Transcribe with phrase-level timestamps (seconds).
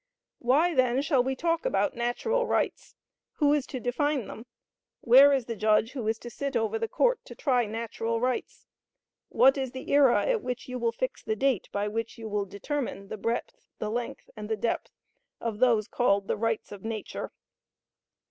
[0.39, 2.95] Why, then, shall we talk about natural rights?
[3.33, 4.47] Who is to define them?
[5.01, 8.65] Where is the judge who is to sit over the court to try natural rights?
[9.29, 12.45] What is the era at which you will fix the date by which you will
[12.45, 14.89] determine the breadth, the length, and the depth
[15.39, 17.31] of those called the rights of nature?